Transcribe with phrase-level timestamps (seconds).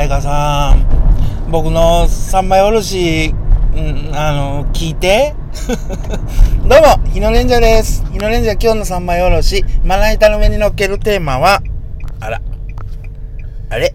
[0.00, 1.50] 大河さん。
[1.50, 5.34] 僕の三枚おろし、んあの、聞いて。
[6.66, 8.02] どうも、日野レンジャーです。
[8.10, 11.60] 日野レンジャー今日の三枚おろし、まな板の上に乗っけるテーマは、
[12.18, 12.40] あら、
[13.68, 13.92] あれ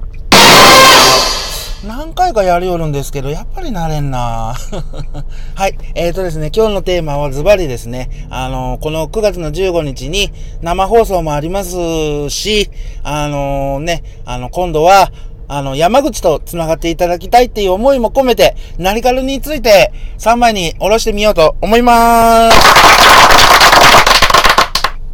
[1.88, 4.54] 何回かやりよるんですけど、やっぱりなれんな
[5.56, 5.76] はい。
[5.96, 10.32] えーとですね、今日のテーマはズバリですね、あの、この9月の15日に
[10.62, 12.70] 生放送もありますし、
[13.02, 15.12] あの、ね、あの、今度は、
[15.48, 22.86] あの、山口と繋がっていただきたいっていう思いも込めて、何かルについて3枚に下ろしてみようと思いまーす。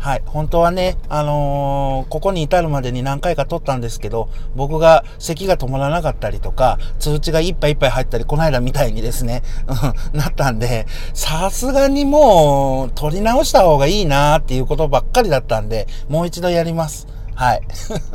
[0.02, 0.24] はい。
[0.26, 9.44] 本当はね、あのー、ここに至るまでに何回か撮ったんですけど、僕が咳が止まらなかったりとか、通知がいっぱいいっぱい入ったり、この間みたいにですね、
[10.12, 17.06] なったんで、さすがにもう、撮り直した方がいいなーっていうことばっかりだったんで、もう一度やります。
[17.42, 17.62] はい。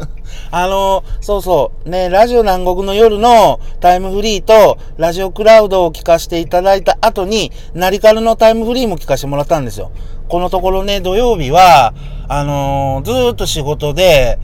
[0.53, 1.91] あの、そうそう。
[1.91, 9.91] ね、ラジオ南国の夜のタイムフリーと、ラジオクラウドを聞かせていただいた後に、ナリカルのタイムフリーも聞かせてもらったんですよ。
[10.29, 11.95] このところね、土曜日は、
[12.29, 14.39] あのー、ずっと仕事で、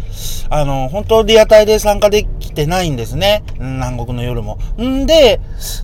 [0.50, 3.42] あのー、本当リアタイで参加できてないんですね。
[3.58, 4.58] 南国の夜も。
[4.80, 5.40] んで、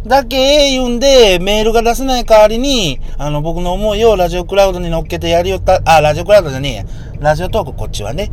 [0.07, 7.09] だけ言うんで、メールが出せない代わりに、あの、僕の思いをラジオクラウドに乗っけてやりよった、あ、ラジオクラウドじゃねえ。
[7.21, 8.31] ラジオトークこっちはね。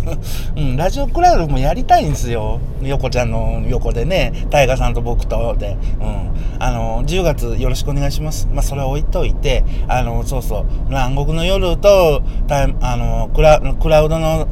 [0.56, 2.60] うん、ラジオクラウドもやりたいんですよ。
[2.82, 5.76] 横ちゃんの横でね、タイガさんと僕とで。
[6.00, 6.32] うん。
[6.58, 8.48] あの、10月よろしくお願いします。
[8.50, 10.66] まあ、それは置いといて、あの、そうそう、
[11.02, 14.46] 暗黒の夜と、あのクラ、クラウドの、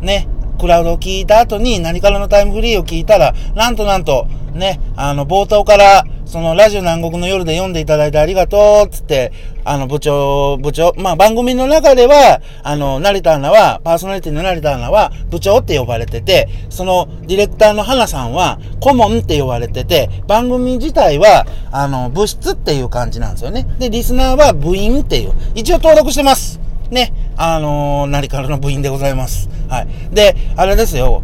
[0.00, 9.32] ね、クラウドを聞いた後に何からのタイムフリーを聞いたら、なんとなんと、ね、あの、冒頭から、その、ラジオ南国の夜で読んでいただいてありがとう、つって、
[9.64, 23.66] あの、部長、部長、まあ、番組の中では、あの、成田アナは、パーソナリティの成田アナは、部長って呼ばれてて、その、ディレクターの花さんは、顧問って呼ばれてて、番組自体は、あの、部室っていう感じなんですよね。
[23.80, 26.69] で、リスナーは部員っていう、一応登録してます。
[26.90, 29.48] ね、あのー、何からの部員でございます。
[29.68, 29.88] はい。
[30.12, 31.22] で、あれですよ、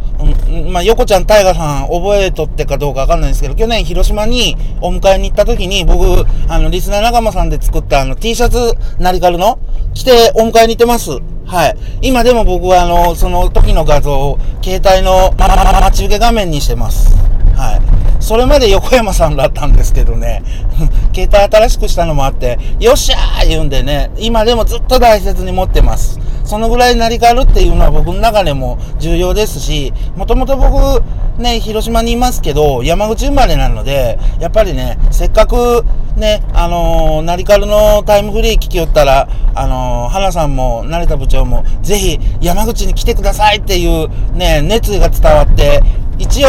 [0.48, 9.58] うん、まあ、横ちゃん大河さん覚えとってかどうかわかんないんですけど、去年広島にお迎えに行った時に、僕、あの、リスナー仲間さんで作ったあの、T シャツ、ナリカルの、
[9.94, 11.10] 着てお迎えに行ってます。
[11.46, 11.76] はい。
[12.02, 15.48] 今でも僕はあの、その時の画像を、携帯の、ま、
[15.80, 17.25] 待ち受け画面にしてます。
[17.56, 18.22] はい。
[18.22, 20.42] それまで横山さんだったんですけどね、
[21.14, 26.20] 携帯新しくしたのもあって、よっしゃー言うんでね、今でもずっと大切に持ってます。
[26.44, 31.02] そのぐらい成り変わるっていうのは僕の中でも重要ですし、もともと僕、
[31.40, 35.84] ね、広島にいますけど、山口生まれなので、やっぱりね、せっかく、
[36.16, 45.82] ね、あのー、成カルのタイムフリー聞きよったら、あのー、花さんも、成田部長も、ぜひ、山口に来てくださいっていう、ね、熱意が伝わって、
[46.18, 46.48] 一応、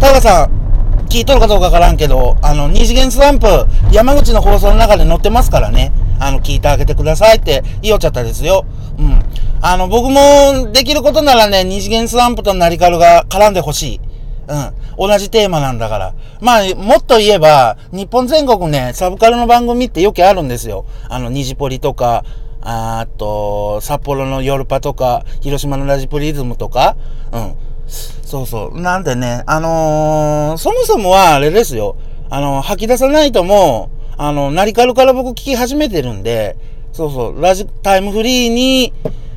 [0.00, 3.46] タガさん、聞いとるかどうかわからんけど、あの、二次元スランプ、
[3.92, 5.92] 山口の放送の中で載ってますからね。
[6.18, 8.64] あの、聞いてあげてくださいって言おっちゃったですよ。
[8.98, 9.22] うん。
[9.60, 14.00] あの、僕もできることならね、二次元スランプとナリカルが絡んでほしい。
[14.48, 15.08] うん。
[15.08, 16.14] 同じテーマなんだから。
[16.40, 20.84] まあ、もっと言えば、日本全国ね、サブカルの番組ってよくあるんですよ。
[21.08, 22.24] あの、ニジポリとか、
[22.60, 26.96] あと、札幌のヨルパとか、広島のラジプリズムとか、
[27.32, 27.54] うん。
[27.86, 28.80] そうそう。
[28.80, 31.96] なんでね、あのー、そもそもはあれですよ。
[32.30, 36.56] あの、吐き出さないとも、あの、ナリカルから僕聞き始めてるんで、
[36.92, 38.92] そうそう、ラジ、タイムフリーに、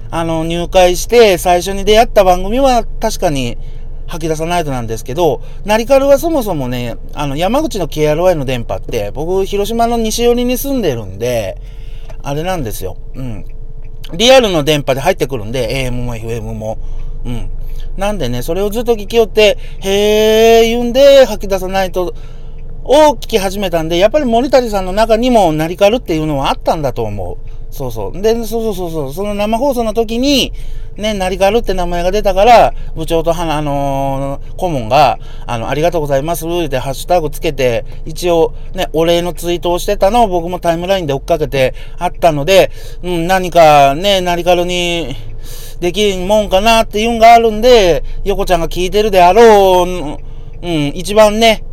[0.09, 3.57] あの、入会して最初に出会った番組は確かに
[4.07, 11.61] 吐き出さないとなんですけど、ナリカルはそもそもね、あの、山口の KRY の電波って、僕、広島の西寄りに住んでるんで、
[12.23, 12.97] あれなんですよ。
[13.15, 13.45] うん。
[14.13, 16.77] リアルの電波で入ってくるんで、AM も FM も。
[17.25, 17.49] うん。
[17.97, 22.13] なんでね、それをずっと聞きよって、へー言うんで吐き出さないと、
[22.83, 27.37] を聞き始めたんで、やっぱり森谷さんの中にもナリカルっていうのはあったんだと思う。
[27.69, 28.21] そうそう。
[28.21, 30.53] で、そうそうそうその生放送の時に、
[30.95, 42.71] ね、ナリカルって名前が出たから、部長とあのー、顧問が、あの、ありがとうございます、ってハッシュタグつけて、一応、ね、お礼のツイートをしてたのを僕もタイムラインで追っかけてあったので、
[43.03, 45.15] うん、何かね、ナリカルに、
[45.79, 50.17] できんもんかなっていうんがあるんで、横ちゃんが聞いてるであろう、
[50.61, 51.63] うん、一番ね、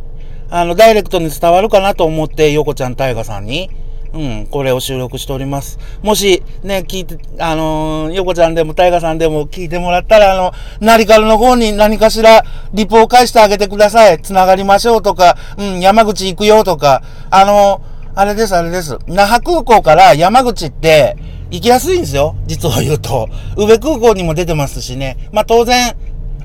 [0.49, 3.69] あの、ダイレクトに伝わるかなと思って、横ちゃん大河さんに、
[4.13, 5.77] うん、これを収録しております。
[6.01, 12.43] もし、ね、聞いて、あのー、横ちゃんでも大河さんでも聞いてもらったら、あの、ナリカルの方に何かしら、
[12.73, 14.21] リポを返してあげてください。
[14.21, 18.97] 繋がりましょうとか、うん、山口行くよとか、あのー、あれです、あれです。
[19.07, 21.17] 那覇空港から山口って、
[21.51, 22.35] 行きやすいんですよ。
[22.45, 23.29] 実を言うと。
[23.57, 25.17] 宇部空港にも出てますしね。
[25.31, 25.95] まあ当然、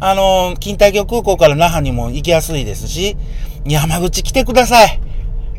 [0.01, 3.17] あの、近代魚空港から那覇にも行きやすいですし、
[3.67, 5.01] 山口来てください。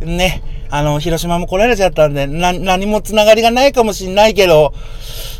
[0.01, 0.43] ね。
[0.69, 4.73] あの、広島も来られちゃったんで、な、何もつながりがないかもしんないけど、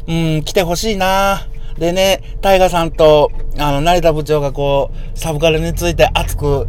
[0.08, 1.48] うん、来てほしいな
[1.80, 6.68] でね、タイガさんと、あの、成田部長がこう、サブカルについて熱く語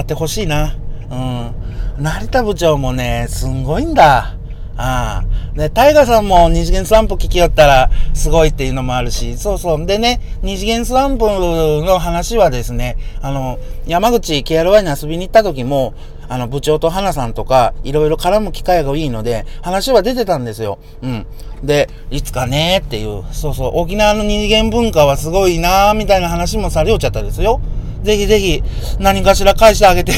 [0.00, 0.76] ってほしいな。
[1.10, 2.02] うん。
[2.02, 4.36] 成田部長もね、すんごいんだ。
[4.76, 5.56] ああ。
[5.56, 9.86] で、タイガさんも二次元スワンプ聞きよったらすごいっていうのもあるし、そうそう。
[9.86, 15.94] でね、二次元スワンプの話はですね、あの、山口 KRY に遊びに行った時も、
[16.28, 20.78] あの、部長と花さんとか、いろいろ絡む機会がいいので、話は出てたんですよ。
[21.02, 21.26] うん。
[21.62, 27.60] で、いつかねっていう、そうそう、沖縄の二次元文化はすごいなーみたいな話もされよっちゃったですよ。
[28.02, 28.62] ぜひぜひ、
[28.98, 30.12] 何かしら返してあげて、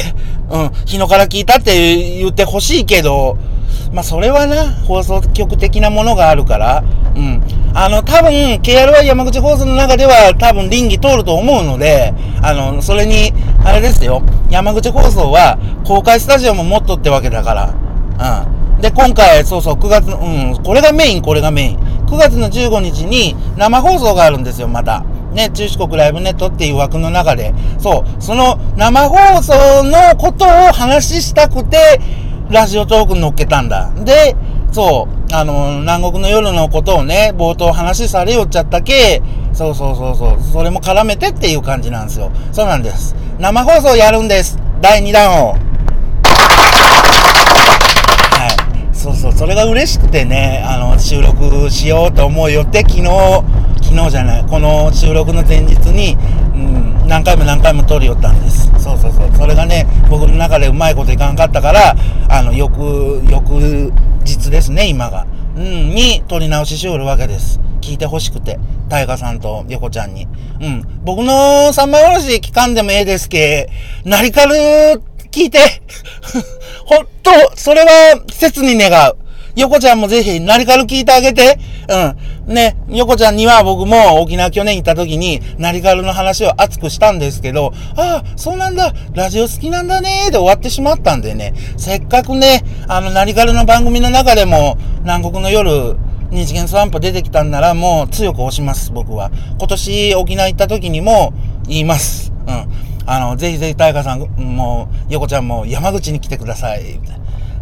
[0.50, 3.36] うん、日野から聞いたって言ってほしいけど、
[3.96, 6.84] まあ、それはな、放送局的なものがあるから、
[7.16, 7.40] うん。
[7.72, 12.12] あの、多分、KRY 山口放送の中では多分倫理通ると思うので、
[12.42, 13.32] あの、それに、
[13.64, 14.20] あれですよ、
[14.50, 17.54] 山口放送は公開スタジオも持っとってわけだか
[18.18, 18.44] ら、
[18.74, 18.80] うん。
[18.82, 21.78] で、今回、そうそう、9月の、うん、これがメイン、これがメイン。
[22.06, 25.06] 9月の15日に生放送があるんですよ、また。
[25.32, 27.54] ね、中四国ライブネットっていう枠の中で。
[27.78, 31.98] そう、その生放送のことを話したくて、
[32.50, 33.90] ラジオトークに乗っけたんだ。
[34.04, 34.36] で、
[34.72, 39.22] そう、あの、南国の夜のことをね、冒頭話されよっちゃったけ、
[39.52, 42.30] そうそうそうそう、それも絡めてっていう感じなんですよ。
[42.52, 43.16] そうなんです。
[43.38, 44.58] 生放送やるんです。
[44.80, 45.54] 第2弾を。
[48.32, 48.94] はい。
[48.94, 53.04] そうそう、それが嬉しくてね、あの、収録しようと思うよって昨日、
[53.82, 56.16] 昨日じゃない、この収録の前日に、
[56.54, 58.66] うん、何回も何回も撮りよったんです。
[58.82, 59.36] そうそうそう。
[59.36, 61.94] それがね、僕の中でうまいこといかんかったから、
[62.28, 63.92] あの、翌、翌
[64.24, 65.26] 日ですね、今が。
[65.56, 67.60] うん、に撮り直ししおるわけです。
[67.80, 68.58] 聞いてほしくて。
[68.88, 70.26] タイガさんと横ちゃんに。
[70.60, 70.82] うん。
[71.04, 73.68] 僕の三枚おろし聞かんでもええですけ、
[74.04, 74.54] ナリカル
[75.30, 75.58] 聞いて。
[76.84, 79.16] ほんと、それは切に願う。
[79.56, 81.58] 横ちゃんもぜひ、ナリカル聞いてあげて。
[81.88, 82.16] うん。
[82.46, 95.96] ね、横ちゃんには僕も沖縄去年行った時に、ナリカルの話を熱くしたんですけど、ああ、そうなんだ、ラジオ好きなんだねで終わってしまったんでね、せっかくね、あの、ナリカルの番組の中でも、南国の夜、
[96.30, 99.32] 二次元スワンプ出てきたんならもう強く押します、僕は。
[99.58, 101.32] 今年沖縄行った時にも
[101.66, 102.32] 言います。
[102.46, 102.68] うん。
[103.06, 107.00] あの、ぜひぜひ大河さんも、横ちゃんも山口に来てください。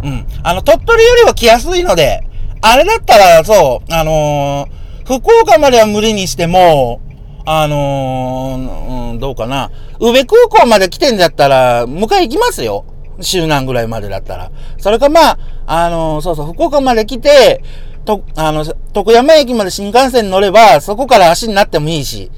[0.02, 0.26] うん。
[0.42, 2.22] あの、鳥取よりは来やすいので、
[2.66, 7.02] あれだったら、そう、あのー、福岡までは無理にしても、
[7.44, 9.70] あのー、うん、どうかな。
[10.00, 12.86] 宇部空港まで来てんだったら、迎え行きますよ。
[13.20, 14.50] 週南ぐらいまでだったら。
[14.78, 17.62] それかまあ、あのー、そうそう、福岡まで来て、
[18.06, 22.30] と、あの、徳山駅まで新幹線乗れば、そこから足になってもいいし、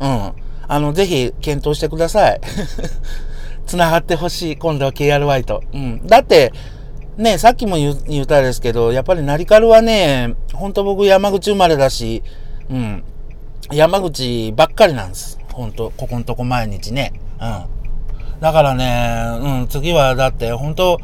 [0.00, 0.32] うん。
[0.66, 2.40] あの、ぜひ、検討してください。
[3.66, 4.56] 繋がってほしい。
[4.56, 5.62] 今度は KRY と。
[5.74, 6.06] うん。
[6.06, 6.54] だって、
[7.16, 12.22] ね、さっきも言う言ったですけど、やっぱりナリカルはね、ほんと僕山口生まれだし、
[12.68, 13.04] うん。
[13.72, 15.38] 山口ばっかりなんです。
[15.52, 17.12] ほんと、ここんとこ毎日ね。
[17.40, 18.40] うん。
[18.40, 20.98] だからね、うん、次はだって、本当、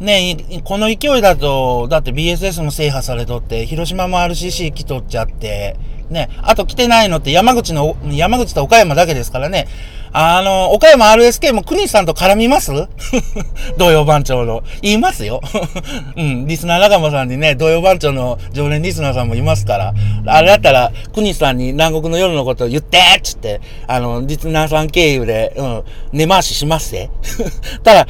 [0.00, 5.76] ねこの勢いだと、だって BSS も制覇されとって、広島も RCC 来とっちゃって、
[6.10, 9.68] ね、あと来てないのって山口の、山口と岡山だけですからね。
[10.12, 12.72] あの、岡山 RSK も国さんと絡みます？
[13.78, 14.64] 土曜番長の。
[14.82, 15.40] 言いますよ。
[16.16, 19.94] うん、リスナー仲間さんにね、土曜番長の常連リスナーさんもいますから。
[20.26, 27.08] あれだったら、国さんに南国の夜のことを言ってっつって、あの、リスナーさん経由で、うん、根回ししますぜ。
[27.84, 28.08] ただ、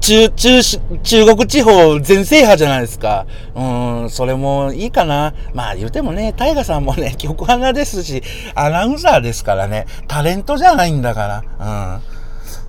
[0.00, 0.62] 中、中、
[1.02, 3.26] 中国地方全制覇じゃないですか。
[3.54, 5.34] うん、それもいいかな。
[5.54, 8.22] まあ言うてもね、タイガさんもね、 曲花ですし、
[8.54, 11.98] アナウンサーですからね、タレントじゃないんだから。
[11.98, 12.20] うん。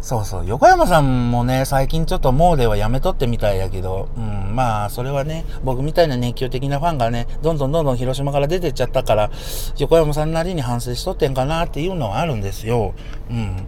[0.01, 0.47] そうそう。
[0.47, 9.29] 横山さんもね、最近ちょっとモーデはやめとってみたいやけど、うん、まあ、それはね、僕みたいな熱狂的なファンがね、どんどんどんどん広島から出てっちゃったから、
[9.77, 12.95] 横山さんなりに反省しとってんかなっていうのはあるんですよ。
[13.29, 13.67] うん。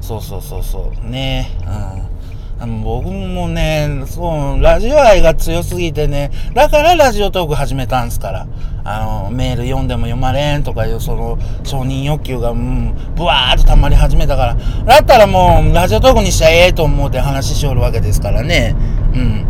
[0.00, 1.08] そうそうそうそう。
[1.08, 2.17] ねうん。
[2.60, 8.48] あの僕もね、そう、ラジオ愛が強すぎてね、だからラジオトーク始めたんですから。
[8.84, 14.56] あの、メール読んでも読まれんとかいう、その、承認欲求が、うん、ブワーっと溜まり始めたから。
[14.86, 18.74] だったらもう、ラジオトークにしちゃええと思って話しおるわけですからね。
[19.14, 19.46] うん。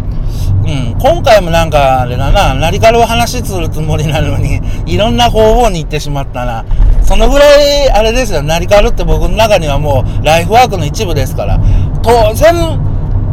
[0.65, 6.67] うん、今回もなんか、あれだな、何から話するつもりなのに、いろんな方法に行ってしまったな。
[7.03, 11.59] そのぐらい、あれですよ、何かるって僕の中にはもう、ライフワークの一部ですから。
[12.03, 12.88] 当然、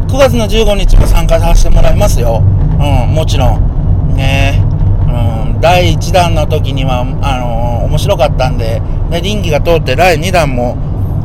[0.08, 2.42] 9月の15日も参加させてもらいますよ。
[2.42, 4.14] うん、もちろん。
[4.16, 4.62] ね
[5.06, 10.76] うん、第1弾の時には、あのー、面白かったんで、で、臨機が通って第2弾も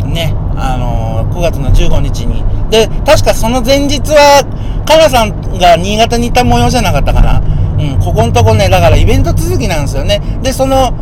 [0.05, 2.43] ね、あのー、9月の15日に。
[2.69, 4.43] で、確かその前日は、
[4.85, 7.41] かなさんが新潟に行った模様じゃなかったかな。
[7.79, 10.21] うん、ここんとこね、だからイベント続きなんですよね。
[10.41, 10.93] で、その、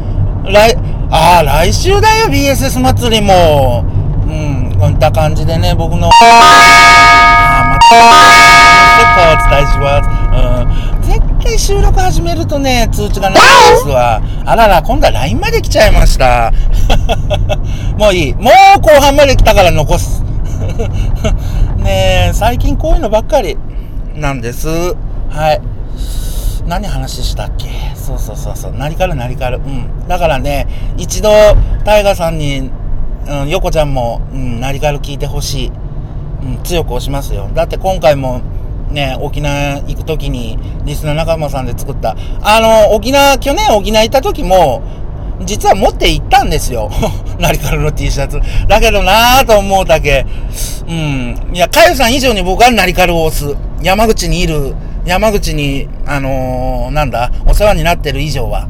[0.46, 0.76] 来、
[1.10, 3.86] ああ、来週だよ、BSS 祭りも。
[5.00, 7.96] った感じでね、僕の、あまた、
[9.48, 10.10] お伝えします。
[11.02, 14.22] うん、絶対収録始めるとね、通知がないんですわ。
[14.46, 16.52] あらら、今度は LINE まで来ちゃいました。
[17.98, 18.34] もういい。
[18.34, 20.22] もう後半まで来たから残す。
[21.80, 23.58] ねえ、最近こういうのばっかり
[24.16, 24.68] なんです。
[25.30, 25.62] はい。
[26.68, 27.68] 何話したっけ？
[27.96, 28.74] そうそうそうそう。
[28.74, 29.62] なりかるなりかる。
[29.66, 30.08] うん。
[30.10, 31.30] だからね、一度、
[31.86, 32.70] タイガさんに、
[33.30, 35.72] うん、横ちゃんも、うん、なりかる聞いてほしい。
[36.42, 37.50] うん、強く押しますよ。
[37.54, 38.42] だって今回も、
[38.90, 42.16] ね、沖縄行くときに、リスナー仲間さんで作った。
[42.42, 44.82] あの、沖縄、去年沖縄行った時も、
[45.46, 46.90] 実は持って行ったんですよ。
[47.40, 48.42] ナリカルの T シャツ。
[48.68, 50.26] だけどなぁと思うだけ。
[50.88, 51.52] うん。
[51.54, 53.56] いや、かゆさん以上に僕はナリカルを押す。
[53.82, 58.68] 山口にいる、山口に、あのー、なんだ、お世話になってる以上は。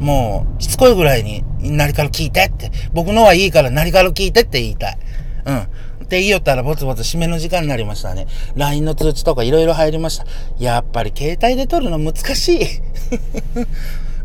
[0.00, 0.06] うん。
[0.06, 2.70] もう、しつこいぐらいに、ナリカル聞いてって。
[2.92, 4.98] 僕のはいいからナリカル聞いてって言いたい。
[5.46, 5.58] うん。
[6.04, 8.26] って言いよったらぼつぼつ締めの時間になりましたね。
[8.56, 10.26] LINE の通知とか色々入りました。
[10.58, 12.66] やっぱり携帯で撮るの難しい。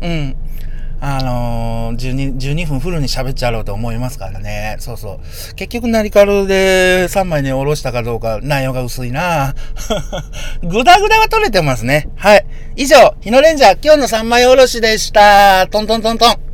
[0.02, 0.36] うん。
[1.02, 4.76] あのー、12、12分フルに喋っちゃろうと思いますからね。
[4.80, 5.54] そうそう。
[5.54, 9.54] 結局ナリカルで3枚におろしたかどうか内容が薄いな
[10.62, 12.10] ぐだぐだは取れてますね。
[12.16, 12.44] はい。
[12.76, 15.66] 以上、日のレンジャー今日の3枚おろしでした。
[15.68, 16.49] トントントントン。